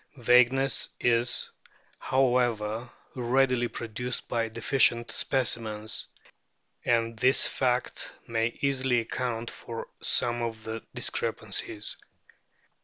Vagueness 0.17 0.89
is, 0.99 1.51
however, 1.99 2.89
readily 3.13 3.67
produced 3.67 4.27
by 4.27 4.49
deficient 4.49 5.11
specimens; 5.11 6.07
and 6.83 7.15
this 7.19 7.45
fact 7.47 8.11
may 8.25 8.57
easily 8.61 8.99
account 9.01 9.51
for 9.51 9.87
some 10.01 10.41
of 10.41 10.63
the 10.63 10.81
discrepancies. 10.95 11.97